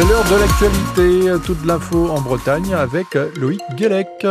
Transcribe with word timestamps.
C'est 0.00 0.08
l'heure 0.08 0.24
de 0.24 0.36
l'actualité, 0.36 1.44
toute 1.44 1.66
l'info 1.66 2.08
en 2.08 2.22
Bretagne 2.22 2.72
avec 2.72 3.08
Loïc 3.36 3.60
Guélec. 3.74 4.26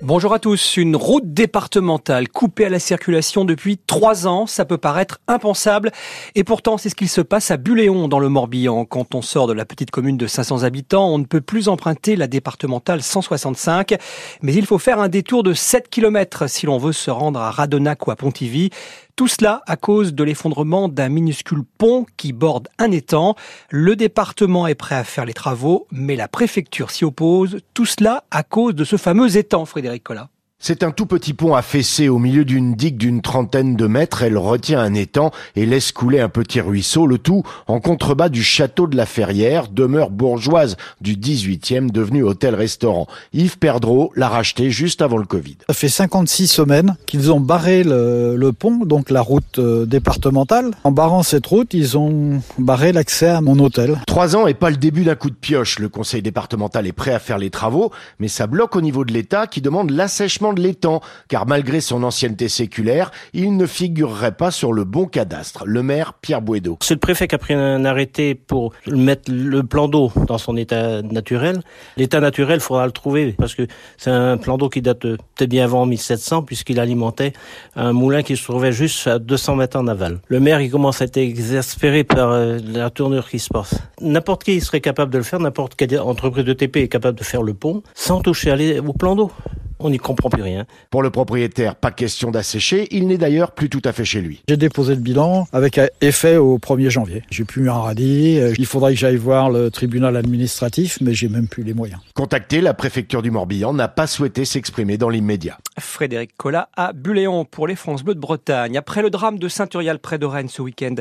Bonjour 0.00 0.32
à 0.32 0.38
tous. 0.38 0.78
Une 0.78 0.96
route 0.96 1.34
départementale 1.34 2.28
coupée 2.28 2.64
à 2.64 2.68
la 2.70 2.78
circulation 2.78 3.44
depuis 3.44 3.76
trois 3.76 4.26
ans, 4.26 4.46
ça 4.46 4.64
peut 4.64 4.78
paraître 4.78 5.18
impensable. 5.26 5.90
Et 6.34 6.44
pourtant, 6.44 6.78
c'est 6.78 6.88
ce 6.88 6.94
qu'il 6.94 7.08
se 7.10 7.20
passe 7.20 7.50
à 7.50 7.58
Buléon, 7.58 8.08
dans 8.08 8.20
le 8.20 8.30
Morbihan. 8.30 8.86
Quand 8.86 9.14
on 9.14 9.20
sort 9.20 9.46
de 9.46 9.52
la 9.52 9.66
petite 9.66 9.90
commune 9.90 10.16
de 10.16 10.26
500 10.26 10.62
habitants, 10.62 11.08
on 11.08 11.18
ne 11.18 11.24
peut 11.24 11.42
plus 11.42 11.68
emprunter 11.68 12.16
la 12.16 12.28
départementale 12.28 13.02
165. 13.02 13.94
Mais 14.40 14.54
il 14.54 14.64
faut 14.64 14.78
faire 14.78 15.00
un 15.00 15.08
détour 15.08 15.42
de 15.42 15.52
7 15.52 15.90
km 15.90 16.48
si 16.48 16.64
l'on 16.64 16.78
veut 16.78 16.92
se 16.92 17.10
rendre 17.10 17.40
à 17.40 17.50
Radonac 17.50 18.06
ou 18.06 18.10
à 18.10 18.16
Pontivy. 18.16 18.70
Tout 19.16 19.28
cela 19.28 19.62
à 19.66 19.76
cause 19.76 20.12
de 20.12 20.22
l'effondrement 20.24 20.90
d'un 20.90 21.08
minuscule 21.08 21.62
pont 21.78 22.04
qui 22.18 22.34
borde 22.34 22.68
un 22.78 22.90
étang. 22.90 23.34
Le 23.70 23.96
département 23.96 24.66
est 24.66 24.74
prêt 24.74 24.94
à 24.94 25.04
faire 25.04 25.24
les 25.24 25.32
travaux, 25.32 25.86
mais 25.90 26.16
la 26.16 26.28
préfecture 26.28 26.90
s'y 26.90 27.06
oppose. 27.06 27.60
Tout 27.72 27.86
cela 27.86 28.24
à 28.30 28.42
cause 28.42 28.74
de 28.74 28.84
ce 28.84 28.98
fameux 28.98 29.38
étang, 29.38 29.64
Frédéric 29.64 30.04
Collat. 30.04 30.28
C'est 30.58 30.82
un 30.82 30.90
tout 30.90 31.04
petit 31.04 31.34
pont 31.34 31.54
affaissé 31.54 32.08
au 32.08 32.18
milieu 32.18 32.46
d'une 32.46 32.74
digue 32.74 32.96
d'une 32.96 33.20
trentaine 33.20 33.76
de 33.76 33.86
mètres. 33.86 34.22
Elle 34.22 34.38
retient 34.38 34.80
un 34.80 34.94
étang 34.94 35.30
et 35.54 35.66
laisse 35.66 35.92
couler 35.92 36.18
un 36.18 36.30
petit 36.30 36.62
ruisseau, 36.62 37.06
le 37.06 37.18
tout 37.18 37.42
en 37.66 37.78
contrebas 37.78 38.30
du 38.30 38.42
château 38.42 38.86
de 38.86 38.96
la 38.96 39.04
Ferrière, 39.04 39.68
demeure 39.68 40.10
bourgeoise 40.10 40.78
du 41.02 41.14
18e 41.14 41.90
devenu 41.90 42.22
hôtel-restaurant. 42.22 43.06
Yves 43.34 43.58
Perdreau 43.58 44.10
l'a 44.16 44.30
racheté 44.30 44.70
juste 44.70 45.02
avant 45.02 45.18
le 45.18 45.26
Covid. 45.26 45.58
Ça 45.68 45.74
fait 45.74 45.90
56 45.90 46.46
semaines 46.46 46.96
qu'ils 47.04 47.30
ont 47.30 47.40
barré 47.40 47.84
le, 47.84 48.50
pont, 48.52 48.78
donc 48.86 49.10
la 49.10 49.20
route 49.20 49.58
euh, 49.58 49.84
départementale. 49.84 50.70
En 50.84 50.90
barrant 50.90 51.22
cette 51.22 51.46
route, 51.46 51.74
ils 51.74 51.98
ont 51.98 52.40
barré 52.58 52.92
l'accès 52.92 53.28
à 53.28 53.42
mon 53.42 53.58
hôtel. 53.58 53.98
Trois 54.06 54.36
ans 54.36 54.46
et 54.46 54.54
pas 54.54 54.70
le 54.70 54.78
début 54.78 55.04
d'un 55.04 55.16
coup 55.16 55.28
de 55.28 55.36
pioche. 55.36 55.78
Le 55.78 55.90
conseil 55.90 56.22
départemental 56.22 56.86
est 56.86 56.92
prêt 56.92 57.12
à 57.12 57.18
faire 57.18 57.36
les 57.36 57.50
travaux, 57.50 57.92
mais 58.18 58.28
ça 58.28 58.46
bloque 58.46 58.74
au 58.74 58.80
niveau 58.80 59.04
de 59.04 59.12
l'État 59.12 59.46
qui 59.46 59.60
demande 59.60 59.90
l'assèchement 59.90 60.45
de 60.52 60.60
l'étang, 60.60 61.00
car 61.28 61.46
malgré 61.46 61.80
son 61.80 62.02
ancienneté 62.02 62.48
séculaire, 62.48 63.10
il 63.32 63.56
ne 63.56 63.66
figurerait 63.66 64.36
pas 64.36 64.50
sur 64.50 64.72
le 64.72 64.84
bon 64.84 65.06
cadastre. 65.06 65.64
Le 65.66 65.82
maire 65.82 66.14
Pierre 66.14 66.42
Bouedo. 66.42 66.78
C'est 66.80 66.94
le 66.94 67.00
préfet 67.00 67.28
qui 67.28 67.34
a 67.34 67.38
pris 67.38 67.54
un 67.54 67.84
arrêté 67.84 68.34
pour 68.34 68.72
mettre 68.86 69.30
le 69.32 69.62
plan 69.62 69.88
d'eau 69.88 70.12
dans 70.26 70.38
son 70.38 70.56
état 70.56 71.02
naturel. 71.02 71.60
L'état 71.96 72.20
naturel, 72.20 72.56
il 72.56 72.62
faudra 72.62 72.86
le 72.86 72.92
trouver, 72.92 73.34
parce 73.38 73.54
que 73.54 73.66
c'est 73.96 74.10
un 74.10 74.36
plan 74.36 74.58
d'eau 74.58 74.68
qui 74.68 74.82
date 74.82 75.00
peut-être 75.00 75.50
bien 75.50 75.64
avant 75.64 75.86
1700, 75.86 76.42
puisqu'il 76.42 76.80
alimentait 76.80 77.32
un 77.74 77.92
moulin 77.92 78.22
qui 78.22 78.36
se 78.36 78.44
trouvait 78.44 78.72
juste 78.72 79.06
à 79.06 79.18
200 79.18 79.56
mètres 79.56 79.78
en 79.78 79.86
aval. 79.86 80.20
Le 80.28 80.40
maire, 80.40 80.60
il 80.60 80.70
commence 80.70 81.00
à 81.00 81.04
être 81.04 81.16
exaspéré 81.16 82.04
par 82.04 82.30
euh, 82.30 82.58
la 82.64 82.90
tournure 82.90 83.28
qui 83.28 83.38
se 83.38 83.48
passe. 83.48 83.74
N'importe 84.00 84.44
qui 84.44 84.60
serait 84.60 84.80
capable 84.80 85.12
de 85.12 85.18
le 85.18 85.24
faire, 85.24 85.40
n'importe 85.40 85.74
quelle 85.74 85.98
entreprise 86.00 86.44
de 86.44 86.52
TP 86.52 86.76
est 86.76 86.88
capable 86.88 87.18
de 87.18 87.24
faire 87.24 87.42
le 87.42 87.54
pont 87.54 87.82
sans 87.94 88.20
toucher 88.20 88.80
au 88.80 88.92
plan 88.92 89.16
d'eau 89.16 89.30
on 89.78 89.90
n'y 89.90 89.98
comprend 89.98 90.30
plus 90.30 90.42
rien. 90.42 90.66
Pour 90.90 91.02
le 91.02 91.10
propriétaire, 91.10 91.74
pas 91.76 91.90
question 91.90 92.30
d'assécher, 92.30 92.88
il 92.90 93.06
n'est 93.06 93.18
d'ailleurs 93.18 93.52
plus 93.52 93.68
tout 93.68 93.82
à 93.84 93.92
fait 93.92 94.04
chez 94.04 94.20
lui. 94.20 94.42
J'ai 94.48 94.56
déposé 94.56 94.94
le 94.94 95.00
bilan 95.00 95.46
avec 95.52 95.80
effet 96.00 96.36
au 96.36 96.58
1er 96.58 96.90
janvier. 96.90 97.22
J'ai 97.30 97.44
plus 97.44 97.68
un 97.70 97.74
radis, 97.74 98.38
euh, 98.38 98.54
il 98.58 98.66
faudrait 98.66 98.94
que 98.94 99.00
j'aille 99.00 99.16
voir 99.16 99.50
le 99.50 99.70
tribunal 99.70 100.16
administratif, 100.16 100.98
mais 101.00 101.14
j'ai 101.14 101.28
même 101.28 101.48
plus 101.48 101.62
les 101.62 101.74
moyens. 101.74 102.00
Contacté, 102.14 102.60
la 102.60 102.74
préfecture 102.74 103.22
du 103.22 103.30
Morbihan 103.30 103.72
n'a 103.72 103.88
pas 103.88 104.06
souhaité 104.06 104.44
s'exprimer 104.44 104.98
dans 104.98 105.08
l'immédiat. 105.08 105.58
Frédéric 105.78 106.36
Collat 106.36 106.68
à 106.76 106.92
Buléon 106.92 107.44
pour 107.44 107.66
les 107.66 107.76
France 107.76 108.02
Bleues 108.02 108.14
de 108.14 108.20
Bretagne. 108.20 108.76
Après 108.76 109.02
le 109.02 109.10
drame 109.10 109.38
de 109.38 109.48
Saint-Urial 109.48 109.98
près 109.98 110.18
de 110.18 110.26
Rennes 110.26 110.48
ce 110.48 110.62
week-end, 110.62 110.94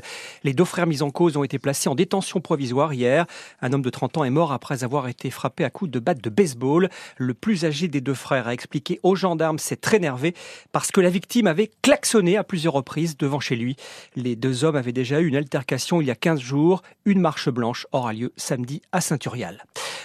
les 0.43 0.53
deux 0.53 0.65
frères 0.65 0.87
mis 0.87 1.01
en 1.01 1.11
cause 1.11 1.37
ont 1.37 1.43
été 1.43 1.59
placés 1.59 1.87
en 1.87 1.95
détention 1.95 2.41
provisoire 2.41 2.93
hier. 2.93 3.25
Un 3.61 3.71
homme 3.73 3.81
de 3.81 3.89
30 3.89 4.17
ans 4.17 4.23
est 4.23 4.29
mort 4.29 4.51
après 4.51 4.83
avoir 4.83 5.07
été 5.07 5.29
frappé 5.29 5.63
à 5.63 5.69
coups 5.69 5.91
de 5.91 5.99
batte 5.99 6.21
de 6.21 6.29
baseball. 6.29 6.89
Le 7.17 7.33
plus 7.33 7.65
âgé 7.65 7.87
des 7.87 8.01
deux 8.01 8.13
frères 8.13 8.47
a 8.47 8.53
expliqué 8.65 8.99
aux 9.03 9.15
gendarmes 9.15 9.59
s'être 9.59 9.93
énervé 9.93 10.33
parce 10.71 10.91
que 10.91 10.99
la 10.99 11.11
victime 11.11 11.45
avait 11.45 11.69
klaxonné 11.83 12.35
à 12.35 12.43
plusieurs 12.43 12.73
reprises 12.73 13.15
devant 13.15 13.39
chez 13.39 13.55
lui. 13.55 13.75
Les 14.15 14.35
deux 14.35 14.63
hommes 14.63 14.75
avaient 14.75 14.91
déjà 14.91 15.21
eu 15.21 15.27
une 15.27 15.35
altercation 15.35 16.01
il 16.01 16.07
y 16.07 16.11
a 16.11 16.15
15 16.15 16.39
jours. 16.39 16.81
Une 17.05 17.21
marche 17.21 17.49
blanche 17.49 17.85
aura 17.91 18.11
lieu 18.11 18.33
samedi 18.37 18.81
à 18.91 19.01
Saint-Urial. 19.01 19.63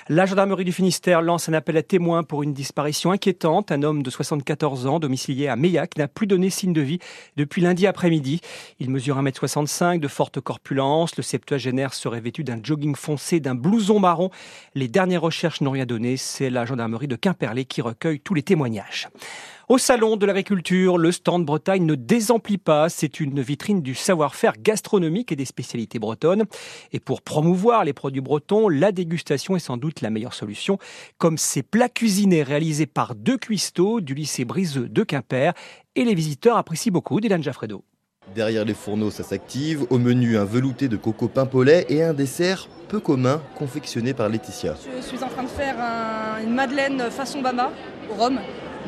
La 0.09 0.27
gendarmerie 0.27 0.65
du 0.65 0.73
Finistère 0.73 1.23
lance 1.23 1.49
un 1.49 1.53
appel 1.53 1.77
à 1.77 1.83
témoins 1.83 2.25
pour 2.25 2.43
une 2.43 2.53
disparition 2.53 3.13
inquiétante. 3.13 3.71
Un 3.71 3.83
homme 3.83 4.03
de 4.03 4.11
74 4.11 4.87
ans, 4.87 4.99
domicilié 4.99 5.47
à 5.47 5.57
Meillac, 5.57 5.97
n'a 5.97 6.09
plus 6.09 6.27
donné 6.27 6.51
signe 6.51 6.73
de 6.73 6.81
vie 6.81 6.99
depuis 7.37 7.63
lundi 7.63 7.87
après-midi. 7.87 8.41
Il 8.81 8.91
mesure 8.91 9.23
1m65, 9.23 10.01
de 10.01 10.09
forte 10.09 10.41
corpulence. 10.41 11.17
Le 11.17 11.23
septuagénaire 11.23 11.95
serait 11.95 12.21
vêtu 12.21 12.43
d'un 12.43 12.59
jogging 12.61 12.97
foncé, 12.97 13.41
d'un 13.41 13.55
blouson 13.55 14.01
marron. 14.01 14.31
Les 14.75 14.89
dernières 14.89 15.23
recherches 15.23 15.61
n'ont 15.61 15.71
rien 15.71 15.87
donné. 15.87 16.17
C'est 16.17 16.51
la 16.51 16.65
gendarmerie 16.65 17.07
de 17.09 17.17
Quimperlé 17.17 17.65
qui 17.65 17.81
recueille 17.81 18.19
tous 18.19 18.35
les 18.35 18.43
témoignages. 18.51 19.09
Au 19.69 19.79
Salon 19.79 20.17
de 20.17 20.27
l'agriculture, 20.27 20.99
le 20.99 21.13
stand 21.13 21.45
Bretagne 21.45 21.87
ne 21.87 21.95
désemplit 21.95 22.59
pas. 22.59 22.89
C'est 22.89 23.21
une 23.21 23.41
vitrine 23.41 23.81
du 23.81 23.95
savoir-faire 23.95 24.55
gastronomique 24.59 25.31
et 25.31 25.37
des 25.37 25.45
spécialités 25.45 26.01
bretonnes. 26.01 26.47
Et 26.93 26.99
pour 26.99 27.23
promouvoir 27.23 27.85
les 27.85 27.93
produits 27.93 28.21
bretons, 28.21 28.69
la 28.69 28.91
dégustation 28.91 29.55
est 29.55 29.61
sans 29.61 29.77
doute 29.77 30.01
la 30.01 30.11
meilleure 30.11 30.35
solution, 30.35 30.79
comme 31.19 31.39
ces 31.39 31.63
plats 31.63 31.89
cuisinés 31.89 32.43
réalisés 32.43 32.87
par 32.87 33.15
deux 33.15 33.39
cuistots 33.39 34.01
du 34.01 34.15
lycée 34.15 34.45
Briseux 34.45 34.89
de 34.89 35.05
Quimper. 35.05 35.53
Et 35.95 36.03
les 36.03 36.17
visiteurs 36.17 36.57
apprécient 36.57 36.93
beaucoup, 36.93 37.21
Dylan 37.21 37.41
Jaffredo. 37.41 37.85
Derrière 38.35 38.65
les 38.65 38.75
fourneaux, 38.75 39.11
ça 39.11 39.23
s'active. 39.23 39.87
Au 39.91 39.99
menu, 39.99 40.37
un 40.37 40.45
velouté 40.45 40.89
de 40.89 40.97
coco 40.97 41.29
pimpollet 41.29 41.87
et 41.89 42.03
un 42.03 42.15
dessert 42.15 42.69
peu 42.89 42.99
commun 42.99 43.41
confectionné 43.57 44.15
par 44.15 44.29
Laetitia. 44.29 44.75
Je 44.97 45.03
suis 45.07 45.23
en 45.23 45.29
train 45.29 45.45
de 45.45 45.49
faire 45.49 45.77
une 46.45 46.55
madeleine 46.55 47.11
façon 47.11 47.41
Bama 47.41 47.71
au 48.11 48.15
rhum 48.23 48.39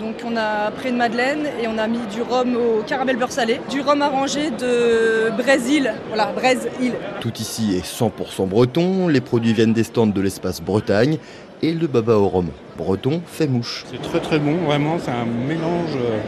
donc 0.01 0.17
on 0.25 0.37
a 0.37 0.71
pris 0.71 0.89
une 0.89 0.97
madeleine 0.97 1.47
et 1.63 1.69
on 1.69 1.79
a 1.79 1.87
mis 1.87 2.05
du 2.13 2.23
rhum 2.23 2.57
au 2.57 2.83
caramel 2.83 3.17
beurre 3.17 3.31
salé, 3.31 3.61
du 3.71 3.83
rhum 3.83 4.01
arrangé 4.03 4.51
de 4.51 5.31
Brésil, 5.37 5.93
voilà, 6.09 6.33
Brésil. 6.33 6.95
Tout 7.21 7.33
ici 7.39 7.77
est 7.77 7.87
100% 7.87 8.49
breton, 8.49 9.07
les 9.09 9.21
produits 9.21 9.53
viennent 9.53 9.75
des 9.75 9.85
stands 9.85 10.07
de 10.07 10.21
l'espace 10.21 10.61
Bretagne 10.61 11.19
et 11.61 11.73
le 11.73 11.87
baba 11.87 12.17
au 12.17 12.29
rhum 12.29 12.49
breton 12.77 13.21
fait 13.27 13.47
mouche. 13.47 13.85
C'est 13.91 14.03
très 14.03 14.21
très 14.21 14.39
bon, 14.39 14.57
vraiment, 14.67 14.97
c'est 14.99 15.11
un 15.11 15.27
mélange 15.27 15.95
euh, 15.97 16.19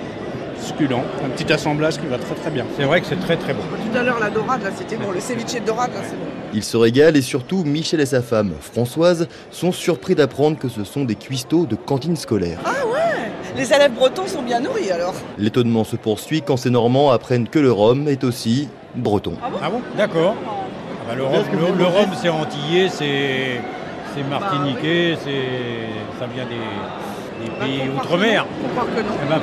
succulent, 0.60 1.02
un 1.24 1.28
petit 1.30 1.52
assemblage 1.52 1.98
qui 1.98 2.06
va 2.06 2.18
très 2.18 2.34
très 2.34 2.50
bien. 2.50 2.64
C'est 2.76 2.84
vrai 2.84 3.00
que 3.00 3.06
c'est 3.06 3.20
très 3.20 3.36
très 3.36 3.54
bon. 3.54 3.62
Tout 3.62 3.98
à 3.98 4.02
l'heure 4.02 4.18
la 4.18 4.30
dorade 4.30 4.62
là 4.62 4.70
c'était 4.76 4.96
bon, 4.96 5.10
le 5.10 5.20
ceviche 5.20 5.54
de 5.54 5.66
dorade 5.66 5.90
là 5.94 6.00
c'est 6.02 6.16
bon. 6.16 6.26
Il 6.52 6.62
se 6.62 6.76
régale 6.76 7.16
et 7.16 7.22
surtout 7.22 7.64
Michel 7.64 8.00
et 8.00 8.06
sa 8.06 8.22
femme, 8.22 8.52
Françoise, 8.60 9.28
sont 9.50 9.72
surpris 9.72 10.14
d'apprendre 10.14 10.58
que 10.58 10.68
ce 10.68 10.84
sont 10.84 11.04
des 11.04 11.16
cuistots 11.16 11.66
de 11.66 11.74
cantine 11.76 12.16
scolaire. 12.16 12.58
Ah 12.64 12.86
ouais 12.86 13.30
Les 13.56 13.72
élèves 13.72 13.92
bretons 13.92 14.26
sont 14.26 14.42
bien 14.42 14.60
nourris 14.60 14.90
alors 14.90 15.14
L'étonnement 15.38 15.84
se 15.84 15.96
poursuit 15.96 16.42
quand 16.42 16.56
ces 16.56 16.70
Normands 16.70 17.10
apprennent 17.10 17.48
que 17.48 17.58
le 17.58 17.72
rhum 17.72 18.08
est 18.08 18.24
aussi 18.24 18.68
breton. 18.94 19.34
Ah 19.42 19.50
bon, 19.50 19.58
ah 19.62 19.70
bon? 19.70 19.80
D'accord. 19.96 20.34
Ah 21.06 21.10
bah, 21.10 21.14
le 21.16 21.84
rhum, 21.84 22.08
c'est 22.20 22.28
antillais, 22.28 22.88
c'est 22.88 23.60
martiniquais, 24.22 25.16
ça 26.18 26.26
vient 26.34 26.44
des, 26.44 26.54
pays 27.50 27.88
outre-mer. 27.96 28.46
Eh 28.62 29.28
ben, 29.28 29.40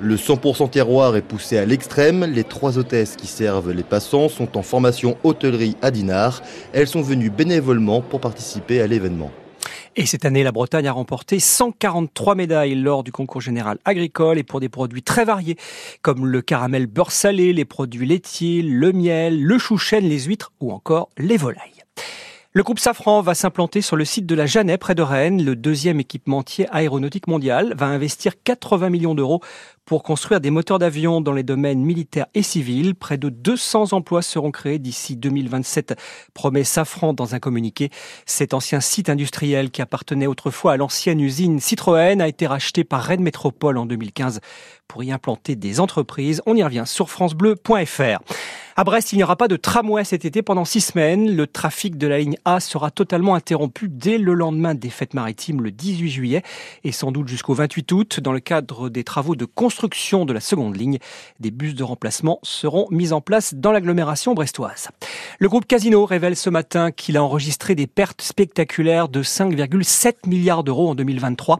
le 0.00 0.16
100% 0.16 0.70
terroir 0.70 1.16
est 1.16 1.22
poussé 1.22 1.58
à 1.58 1.64
l'extrême. 1.64 2.24
Les 2.24 2.44
trois 2.44 2.78
hôtesses 2.78 3.16
qui 3.16 3.26
servent 3.26 3.72
les 3.72 3.82
passants 3.82 4.28
sont 4.28 4.56
en 4.56 4.62
formation 4.62 5.16
hôtellerie 5.24 5.76
à 5.82 5.90
Dinard. 5.90 6.42
Elles 6.72 6.88
sont 6.88 7.02
venues 7.02 7.30
bénévolement 7.30 8.00
pour 8.00 8.20
participer 8.20 8.80
à 8.80 8.86
l'événement. 8.86 9.30
Et 9.96 10.06
cette 10.06 10.24
année, 10.24 10.44
la 10.44 10.52
Bretagne 10.52 10.86
a 10.86 10.92
remporté 10.92 11.40
143 11.40 12.36
médailles 12.36 12.76
lors 12.76 13.02
du 13.02 13.10
concours 13.10 13.40
général 13.40 13.78
agricole 13.84 14.38
et 14.38 14.44
pour 14.44 14.60
des 14.60 14.68
produits 14.68 15.02
très 15.02 15.24
variés 15.24 15.56
comme 16.02 16.26
le 16.26 16.40
caramel 16.40 16.86
beurre 16.86 17.10
salé, 17.10 17.52
les 17.52 17.64
produits 17.64 18.06
laitiers, 18.06 18.62
le 18.62 18.92
miel, 18.92 19.42
le 19.42 19.58
chou 19.58 19.76
chêne, 19.76 20.04
les 20.04 20.20
huîtres 20.20 20.52
ou 20.60 20.70
encore 20.70 21.08
les 21.18 21.36
volailles. 21.36 21.77
Le 22.52 22.62
groupe 22.62 22.78
Safran 22.78 23.20
va 23.20 23.34
s'implanter 23.34 23.82
sur 23.82 23.94
le 23.94 24.06
site 24.06 24.24
de 24.24 24.34
la 24.34 24.46
Jeannet 24.46 24.78
près 24.78 24.94
de 24.94 25.02
Rennes. 25.02 25.44
Le 25.44 25.54
deuxième 25.54 26.00
équipementier 26.00 26.66
aéronautique 26.70 27.26
mondial 27.26 27.74
va 27.76 27.84
investir 27.84 28.42
80 28.42 28.88
millions 28.88 29.14
d'euros 29.14 29.42
pour 29.84 30.02
construire 30.02 30.40
des 30.40 30.50
moteurs 30.50 30.78
d'avion 30.78 31.20
dans 31.20 31.34
les 31.34 31.42
domaines 31.42 31.82
militaires 31.82 32.24
et 32.32 32.42
civils. 32.42 32.94
Près 32.94 33.18
de 33.18 33.28
200 33.28 33.92
emplois 33.92 34.22
seront 34.22 34.50
créés 34.50 34.78
d'ici 34.78 35.14
2027, 35.14 35.94
promet 36.32 36.64
Safran 36.64 37.12
dans 37.12 37.34
un 37.34 37.38
communiqué. 37.38 37.90
Cet 38.24 38.54
ancien 38.54 38.80
site 38.80 39.10
industriel 39.10 39.70
qui 39.70 39.82
appartenait 39.82 40.26
autrefois 40.26 40.72
à 40.72 40.76
l'ancienne 40.78 41.20
usine 41.20 41.60
Citroën 41.60 42.22
a 42.22 42.28
été 42.28 42.46
racheté 42.46 42.82
par 42.82 43.02
Rennes 43.02 43.22
Métropole 43.22 43.76
en 43.76 43.84
2015 43.84 44.40
pour 44.88 45.02
y 45.04 45.12
implanter 45.12 45.54
des 45.54 45.80
entreprises. 45.80 46.40
On 46.46 46.56
y 46.56 46.62
revient 46.62 46.84
sur 46.86 47.10
francebleu.fr. 47.10 48.22
À 48.78 48.84
Brest, 48.84 49.12
il 49.12 49.16
n'y 49.16 49.24
aura 49.24 49.34
pas 49.34 49.48
de 49.48 49.56
tramway 49.56 50.04
cet 50.04 50.24
été 50.24 50.40
pendant 50.40 50.64
six 50.64 50.80
semaines. 50.80 51.34
Le 51.34 51.48
trafic 51.48 51.98
de 51.98 52.06
la 52.06 52.18
ligne 52.18 52.36
A 52.44 52.60
sera 52.60 52.92
totalement 52.92 53.34
interrompu 53.34 53.88
dès 53.88 54.18
le 54.18 54.34
lendemain 54.34 54.76
des 54.76 54.88
fêtes 54.88 55.14
maritimes 55.14 55.62
le 55.62 55.72
18 55.72 56.08
juillet 56.08 56.42
et 56.84 56.92
sans 56.92 57.10
doute 57.10 57.26
jusqu'au 57.26 57.54
28 57.54 57.90
août 57.90 58.20
dans 58.20 58.30
le 58.32 58.38
cadre 58.38 58.88
des 58.88 59.02
travaux 59.02 59.34
de 59.34 59.46
construction 59.46 60.24
de 60.24 60.32
la 60.32 60.38
seconde 60.38 60.76
ligne. 60.76 60.98
Des 61.40 61.50
bus 61.50 61.74
de 61.74 61.82
remplacement 61.82 62.38
seront 62.44 62.86
mis 62.92 63.12
en 63.12 63.20
place 63.20 63.52
dans 63.52 63.72
l'agglomération 63.72 64.32
brestoise. 64.32 64.90
Le 65.40 65.48
groupe 65.48 65.66
Casino 65.66 66.04
révèle 66.04 66.36
ce 66.36 66.48
matin 66.48 66.92
qu'il 66.92 67.16
a 67.16 67.24
enregistré 67.24 67.74
des 67.74 67.88
pertes 67.88 68.22
spectaculaires 68.22 69.08
de 69.08 69.24
5,7 69.24 70.28
milliards 70.28 70.62
d'euros 70.62 70.90
en 70.90 70.94
2023. 70.94 71.58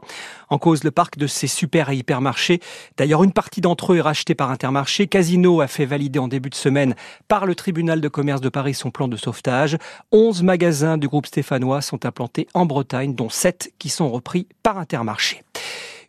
En 0.51 0.57
cause 0.57 0.85
le 0.85 0.91
parc 0.91 1.17
de 1.17 1.27
ses 1.27 1.47
super 1.47 1.89
et 1.89 1.97
hypermarchés. 1.97 2.61
D'ailleurs, 2.95 3.25
une 3.25 3.33
partie 3.33 3.59
d'entre 3.59 3.91
eux 3.91 3.97
est 3.97 4.01
rachetée 4.01 4.35
par 4.35 4.51
Intermarché. 4.51 5.07
Casino 5.07 5.59
a 5.59 5.67
fait 5.67 5.85
valider 5.85 6.17
en 6.17 6.29
début 6.29 6.49
de 6.49 6.55
semaine 6.55 6.95
par 7.27 7.45
le 7.45 7.55
tribunal 7.55 8.01
de 8.01 8.07
commerce 8.07 8.41
de 8.41 8.49
Paris 8.49 8.73
son 8.73 8.91
plan 8.91 9.07
de 9.07 9.17
sauvetage. 9.17 9.77
11 10.11 10.43
magasins 10.43 10.97
du 10.97 11.07
groupe 11.07 11.25
stéphanois 11.25 11.81
sont 11.81 12.05
implantés 12.05 12.47
en 12.53 12.65
Bretagne, 12.65 13.15
dont 13.15 13.29
7 13.29 13.73
qui 13.79 13.89
sont 13.89 14.09
repris 14.09 14.47
par 14.63 14.77
Intermarché. 14.77 15.43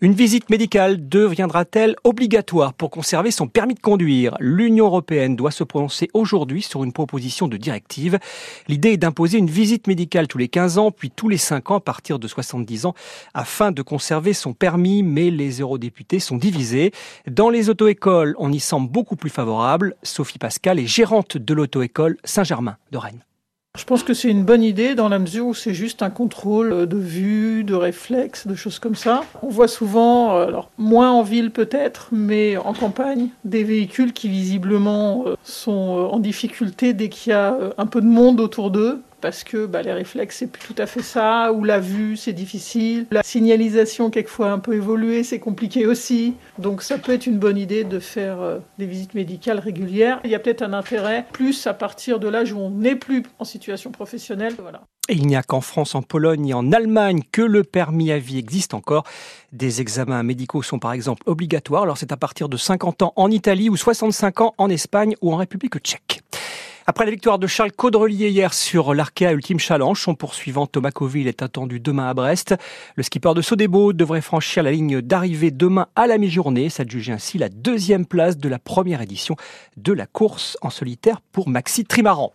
Une 0.02 0.14
visite 0.14 0.48
médicale 0.48 1.10
deviendra-t-elle 1.10 1.94
obligatoire 2.04 2.72
pour 2.72 2.90
conserver 2.90 3.30
son 3.30 3.48
permis 3.48 3.74
de 3.74 3.80
conduire? 3.80 4.34
L'Union 4.40 4.86
européenne 4.86 5.36
doit 5.36 5.50
se 5.50 5.62
prononcer 5.62 6.08
aujourd'hui 6.14 6.62
sur 6.62 6.84
une 6.84 6.94
proposition 6.94 7.48
de 7.48 7.58
directive. 7.58 8.18
L'idée 8.66 8.92
est 8.92 8.96
d'imposer 8.96 9.36
une 9.36 9.50
visite 9.50 9.88
médicale 9.88 10.26
tous 10.26 10.38
les 10.38 10.48
15 10.48 10.78
ans, 10.78 10.90
puis 10.90 11.10
tous 11.10 11.28
les 11.28 11.36
5 11.36 11.72
ans 11.72 11.76
à 11.76 11.80
partir 11.80 12.18
de 12.18 12.26
70 12.26 12.86
ans, 12.86 12.94
afin 13.34 13.72
de 13.72 13.82
conserver 13.82 14.32
son 14.32 14.54
permis, 14.54 15.02
mais 15.02 15.30
les 15.30 15.60
eurodéputés 15.60 16.18
sont 16.18 16.38
divisés. 16.38 16.92
Dans 17.30 17.50
les 17.50 17.68
auto-écoles, 17.68 18.34
on 18.38 18.50
y 18.50 18.60
semble 18.60 18.90
beaucoup 18.90 19.16
plus 19.16 19.28
favorable. 19.28 19.96
Sophie 20.02 20.38
Pascal 20.38 20.78
est 20.78 20.86
gérante 20.86 21.36
de 21.36 21.52
l'auto-école 21.52 22.16
Saint-Germain 22.24 22.78
de 22.90 22.96
Rennes. 22.96 23.22
Je 23.80 23.86
pense 23.86 24.02
que 24.02 24.12
c'est 24.12 24.28
une 24.28 24.44
bonne 24.44 24.62
idée 24.62 24.94
dans 24.94 25.08
la 25.08 25.18
mesure 25.18 25.46
où 25.46 25.54
c'est 25.54 25.72
juste 25.72 26.02
un 26.02 26.10
contrôle 26.10 26.86
de 26.86 26.96
vue, 26.98 27.64
de 27.64 27.72
réflexe, 27.72 28.46
de 28.46 28.54
choses 28.54 28.78
comme 28.78 28.94
ça. 28.94 29.22
On 29.42 29.48
voit 29.48 29.68
souvent, 29.68 30.36
euh, 30.36 30.46
alors 30.48 30.70
moins 30.76 31.10
en 31.10 31.22
ville 31.22 31.50
peut-être, 31.50 32.10
mais 32.12 32.58
en 32.58 32.74
campagne, 32.74 33.28
des 33.46 33.64
véhicules 33.64 34.12
qui 34.12 34.28
visiblement 34.28 35.24
euh, 35.26 35.34
sont 35.44 35.96
euh, 35.96 36.14
en 36.14 36.18
difficulté 36.18 36.92
dès 36.92 37.08
qu'il 37.08 37.30
y 37.30 37.34
a 37.34 37.56
un 37.78 37.86
peu 37.86 38.02
de 38.02 38.06
monde 38.06 38.38
autour 38.40 38.70
d'eux 38.70 39.00
parce 39.20 39.44
que 39.44 39.66
bah, 39.66 39.82
les 39.82 39.92
réflexes, 39.92 40.38
c'est 40.38 40.46
plus 40.46 40.60
tout 40.62 40.80
à 40.80 40.86
fait 40.86 41.02
ça, 41.02 41.52
ou 41.52 41.64
la 41.64 41.80
vue, 41.80 42.16
c'est 42.16 42.32
difficile. 42.32 43.06
La 43.10 43.22
signalisation, 43.22 44.10
quelquefois 44.10 44.50
un 44.50 44.58
peu 44.58 44.74
évoluée, 44.74 45.22
c'est 45.22 45.38
compliqué 45.38 45.86
aussi. 45.86 46.34
Donc 46.58 46.82
ça 46.82 46.98
peut 46.98 47.12
être 47.12 47.26
une 47.26 47.38
bonne 47.38 47.58
idée 47.58 47.84
de 47.84 47.98
faire 47.98 48.40
euh, 48.40 48.58
des 48.78 48.86
visites 48.86 49.14
médicales 49.14 49.58
régulières. 49.58 50.20
Il 50.24 50.30
y 50.30 50.34
a 50.34 50.38
peut-être 50.38 50.62
un 50.62 50.72
intérêt 50.72 51.26
plus 51.32 51.66
à 51.66 51.74
partir 51.74 52.18
de 52.18 52.28
l'âge 52.28 52.52
où 52.52 52.58
on 52.58 52.70
n'est 52.70 52.96
plus 52.96 53.22
en 53.38 53.44
situation 53.44 53.90
professionnelle. 53.90 54.54
Voilà. 54.58 54.82
Il 55.08 55.26
n'y 55.26 55.36
a 55.36 55.42
qu'en 55.42 55.60
France, 55.60 55.94
en 55.94 56.02
Pologne 56.02 56.48
et 56.48 56.54
en 56.54 56.70
Allemagne 56.72 57.22
que 57.32 57.42
le 57.42 57.64
permis 57.64 58.12
à 58.12 58.18
vie 58.18 58.38
existe 58.38 58.74
encore. 58.74 59.04
Des 59.52 59.80
examens 59.80 60.22
médicaux 60.22 60.62
sont 60.62 60.78
par 60.78 60.92
exemple 60.92 61.22
obligatoires. 61.26 61.82
Alors 61.82 61.98
c'est 61.98 62.12
à 62.12 62.16
partir 62.16 62.48
de 62.48 62.56
50 62.56 63.02
ans 63.02 63.12
en 63.16 63.30
Italie 63.30 63.68
ou 63.68 63.76
65 63.76 64.40
ans 64.40 64.54
en 64.56 64.70
Espagne 64.70 65.16
ou 65.20 65.32
en 65.32 65.36
République 65.36 65.78
tchèque. 65.78 66.19
Après 66.90 67.04
la 67.04 67.12
victoire 67.12 67.38
de 67.38 67.46
Charles 67.46 67.70
Caudrelier 67.70 68.30
hier 68.30 68.52
sur 68.52 68.94
l'Arkea 68.94 69.30
Ultime 69.30 69.60
Challenge, 69.60 69.96
son 69.96 70.16
poursuivant 70.16 70.66
Thomas 70.66 70.90
Coville 70.90 71.28
est 71.28 71.40
attendu 71.40 71.78
demain 71.78 72.08
à 72.08 72.14
Brest. 72.14 72.56
Le 72.96 73.04
skipper 73.04 73.32
de 73.32 73.42
Sodebo 73.42 73.92
devrait 73.92 74.20
franchir 74.20 74.64
la 74.64 74.72
ligne 74.72 75.00
d'arrivée 75.00 75.52
demain 75.52 75.86
à 75.94 76.08
la 76.08 76.18
mi-journée, 76.18 76.68
s'adjuger 76.68 77.12
ainsi 77.12 77.38
la 77.38 77.48
deuxième 77.48 78.06
place 78.06 78.38
de 78.38 78.48
la 78.48 78.58
première 78.58 79.02
édition 79.02 79.36
de 79.76 79.92
la 79.92 80.06
course 80.06 80.58
en 80.62 80.70
solitaire 80.70 81.20
pour 81.30 81.48
Maxi 81.48 81.84
Trimaran. 81.84 82.32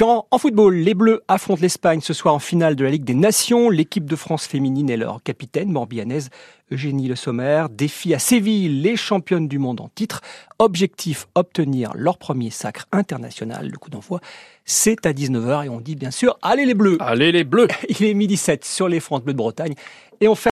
En, 0.00 0.38
football, 0.38 0.76
les 0.76 0.94
Bleus 0.94 1.22
affrontent 1.28 1.60
l'Espagne 1.60 2.00
ce 2.00 2.14
soir 2.14 2.34
en 2.34 2.38
finale 2.38 2.76
de 2.76 2.84
la 2.84 2.90
Ligue 2.90 3.04
des 3.04 3.12
Nations. 3.12 3.68
L'équipe 3.68 4.06
de 4.06 4.16
France 4.16 4.46
féminine 4.46 4.88
et 4.88 4.96
leur 4.96 5.22
capitaine, 5.22 5.70
morbianaise 5.70 6.30
Eugénie 6.70 7.08
Le 7.08 7.16
Sommer, 7.16 7.66
défie 7.70 8.14
à 8.14 8.18
Séville 8.18 8.82
les 8.82 8.96
championnes 8.96 9.48
du 9.48 9.58
monde 9.58 9.80
en 9.80 9.88
titre. 9.94 10.20
Objectif, 10.58 11.26
obtenir 11.34 11.92
leur 11.94 12.18
premier 12.18 12.50
sacre 12.50 12.86
international. 12.92 13.68
Le 13.70 13.78
coup 13.78 13.90
d'envoi, 13.90 14.20
c'est 14.64 15.06
à 15.06 15.12
19h 15.12 15.66
et 15.66 15.68
on 15.68 15.80
dit 15.80 15.96
bien 15.96 16.10
sûr, 16.10 16.38
allez 16.42 16.66
les 16.66 16.74
Bleus 16.74 16.98
Allez 17.00 17.32
les 17.32 17.44
Bleus 17.44 17.68
Il 17.88 18.04
est 18.04 18.14
midi 18.14 18.36
7 18.36 18.64
sur 18.64 18.88
les 18.88 19.00
France 19.00 19.22
Bleues 19.22 19.32
de 19.32 19.38
Bretagne 19.38 19.74
et 20.20 20.28
on 20.28 20.34
fait 20.34 20.46